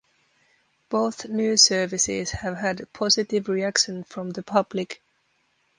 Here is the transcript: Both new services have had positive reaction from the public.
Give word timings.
Both 0.89 1.27
new 1.29 1.57
services 1.57 2.31
have 2.31 2.57
had 2.57 2.91
positive 2.91 3.47
reaction 3.47 4.03
from 4.03 4.31
the 4.31 4.41
public. 4.41 5.03